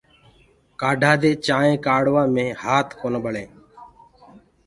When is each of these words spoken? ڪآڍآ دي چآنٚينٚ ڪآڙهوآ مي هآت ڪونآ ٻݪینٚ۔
ڪآڍآ 0.79 1.11
دي 1.21 1.31
چآنٚينٚ 1.45 1.81
ڪآڙهوآ 1.85 2.23
مي 2.35 2.45
هآت 2.61 2.87
ڪونآ 2.99 3.19
ٻݪینٚ۔ 3.23 3.53